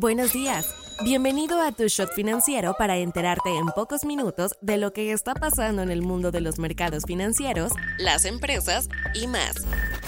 [0.00, 0.64] Buenos días.
[1.02, 5.82] Bienvenido a Tu Shot Financiero para enterarte en pocos minutos de lo que está pasando
[5.82, 9.56] en el mundo de los mercados financieros, las empresas y más.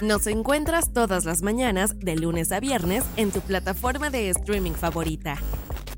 [0.01, 5.39] Nos encuentras todas las mañanas, de lunes a viernes, en tu plataforma de streaming favorita.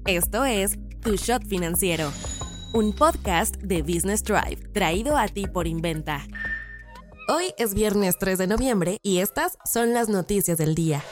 [0.06, 2.10] Esto es Tu Shot Financiero,
[2.72, 6.26] un podcast de Business Drive traído a ti por Inventa.
[7.28, 11.04] Hoy es viernes 3 de noviembre y estas son las noticias del día.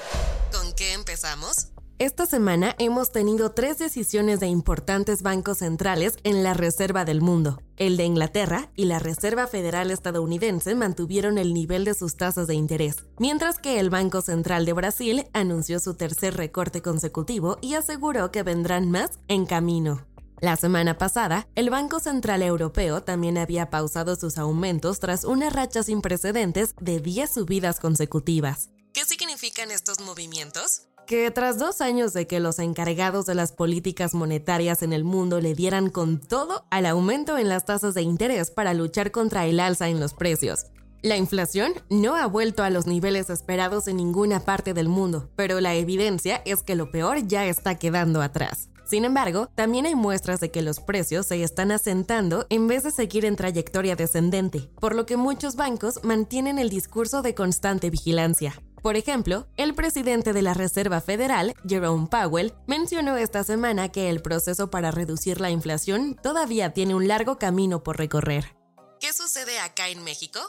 [0.50, 1.70] ¿Con qué empezamos?
[2.00, 7.60] Esta semana hemos tenido tres decisiones de importantes bancos centrales en la Reserva del Mundo.
[7.77, 12.55] El de Inglaterra y la Reserva Federal estadounidense mantuvieron el nivel de sus tasas de
[12.55, 18.32] interés, mientras que el Banco Central de Brasil anunció su tercer recorte consecutivo y aseguró
[18.32, 20.06] que vendrán más en camino.
[20.41, 25.82] La semana pasada, el Banco Central Europeo también había pausado sus aumentos tras una racha
[25.82, 28.70] sin precedentes de 10 subidas consecutivas.
[28.94, 30.86] ¿Qué significan estos movimientos?
[31.10, 35.41] Que tras dos años de que los encargados de las políticas monetarias en el mundo
[35.41, 39.58] le dieran con todo al aumento en las tasas de interés para luchar contra el
[39.58, 40.66] alza en los precios.
[41.03, 45.61] La inflación no ha vuelto a los niveles esperados en ninguna parte del mundo, pero
[45.61, 48.69] la evidencia es que lo peor ya está quedando atrás.
[48.84, 52.92] Sin embargo, también hay muestras de que los precios se están asentando en vez de
[52.92, 58.62] seguir en trayectoria descendente, por lo que muchos bancos mantienen el discurso de constante vigilancia.
[58.83, 64.22] Por ejemplo, el presidente de la Reserva Federal, Jerome Powell, mencionó esta semana que el
[64.22, 68.56] proceso para reducir la inflación todavía tiene un largo camino por recorrer.
[68.98, 70.41] ¿Qué sucede acá en México?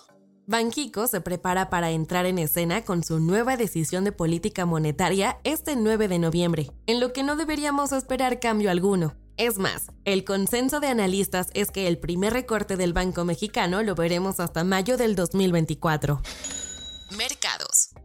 [0.47, 5.75] Banxico se prepara para entrar en escena con su nueva decisión de política monetaria este
[5.75, 9.15] 9 de noviembre, en lo que no deberíamos esperar cambio alguno.
[9.37, 13.95] Es más, el consenso de analistas es que el primer recorte del Banco Mexicano lo
[13.95, 16.21] veremos hasta mayo del 2024.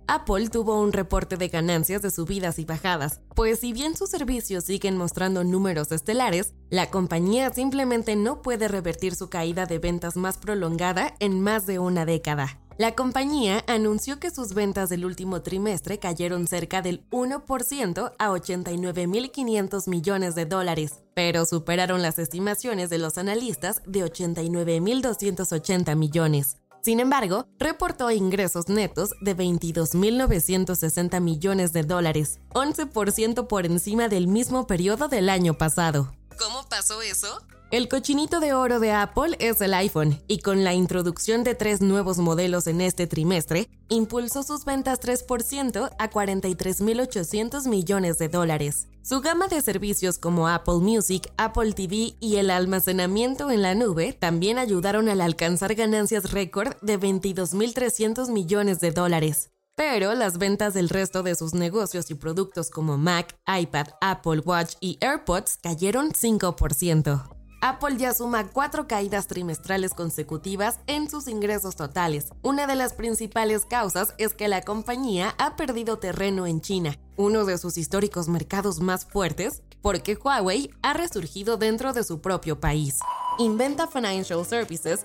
[0.08, 4.64] Apple tuvo un reporte de ganancias de subidas y bajadas, pues si bien sus servicios
[4.64, 10.38] siguen mostrando números estelares, la compañía simplemente no puede revertir su caída de ventas más
[10.38, 12.60] prolongada en más de una década.
[12.78, 19.88] La compañía anunció que sus ventas del último trimestre cayeron cerca del 1% a 89.500
[19.88, 26.58] millones de dólares, pero superaron las estimaciones de los analistas de 89.280 millones.
[26.86, 34.68] Sin embargo, reportó ingresos netos de 22.960 millones de dólares, 11% por encima del mismo
[34.68, 36.14] periodo del año pasado.
[36.38, 37.42] ¿Cómo pasó eso?
[37.72, 41.80] El cochinito de oro de Apple es el iPhone, y con la introducción de tres
[41.80, 48.86] nuevos modelos en este trimestre, impulsó sus ventas 3% a 43.800 millones de dólares.
[49.02, 54.12] Su gama de servicios como Apple Music, Apple TV y el almacenamiento en la nube
[54.12, 59.50] también ayudaron al alcanzar ganancias récord de 22.300 millones de dólares.
[59.74, 64.74] Pero las ventas del resto de sus negocios y productos como Mac, iPad, Apple Watch
[64.80, 67.35] y AirPods cayeron 5%.
[67.68, 72.28] Apple ya suma cuatro caídas trimestrales consecutivas en sus ingresos totales.
[72.42, 77.44] Una de las principales causas es que la compañía ha perdido terreno en China, uno
[77.44, 83.00] de sus históricos mercados más fuertes, porque Huawei ha resurgido dentro de su propio país.
[83.40, 85.04] Inventa Financial Services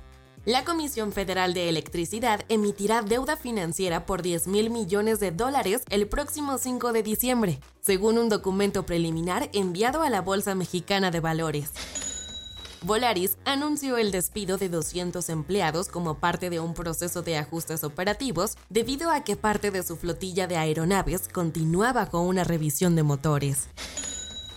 [0.45, 6.07] La Comisión Federal de Electricidad emitirá deuda financiera por 10 mil millones de dólares el
[6.07, 11.69] próximo 5 de diciembre, según un documento preliminar enviado a la Bolsa Mexicana de Valores.
[12.81, 18.57] Volaris anunció el despido de 200 empleados como parte de un proceso de ajustes operativos
[18.71, 23.67] debido a que parte de su flotilla de aeronaves continúa bajo una revisión de motores.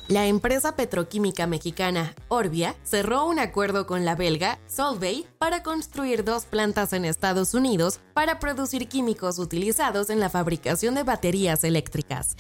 [0.09, 6.44] La empresa petroquímica mexicana Orbia cerró un acuerdo con la belga Solvay para construir dos
[6.44, 12.37] plantas en Estados Unidos para producir químicos utilizados en la fabricación de baterías eléctricas.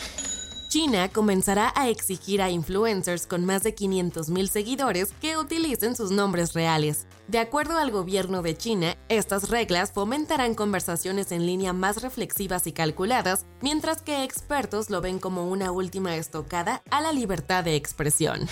[0.68, 6.52] China comenzará a exigir a influencers con más de 500.000 seguidores que utilicen sus nombres
[6.52, 7.06] reales.
[7.26, 12.72] De acuerdo al gobierno de China, estas reglas fomentarán conversaciones en línea más reflexivas y
[12.72, 18.46] calculadas, mientras que expertos lo ven como una última estocada a la libertad de expresión.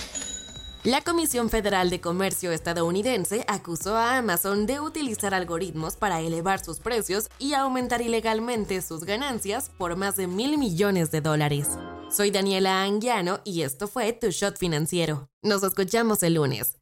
[0.85, 6.81] La Comisión Federal de Comercio estadounidense acusó a Amazon de utilizar algoritmos para elevar sus
[6.81, 11.69] precios y aumentar ilegalmente sus ganancias por más de mil millones de dólares.
[12.11, 15.29] Soy Daniela Anguiano y esto fue Tu Shot Financiero.
[15.43, 16.82] Nos escuchamos el lunes.